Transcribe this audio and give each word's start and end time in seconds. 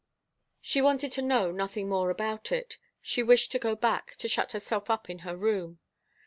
She 0.61 0.81
wanted 0.81 1.11
to 1.11 1.21
know 1.21 1.51
nothing 1.51 1.87
more 1.87 2.09
about 2.09 2.51
it. 2.51 2.79
She 3.03 3.21
wished 3.21 3.51
to 3.51 3.59
go 3.59 3.75
back, 3.75 4.15
to 4.15 4.27
shut 4.27 4.53
herself 4.53 4.89
up 4.89 5.11
in 5.11 5.19
her 5.19 5.37
room. 5.37 5.77